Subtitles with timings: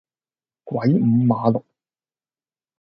[0.63, 1.63] 鬼五馬六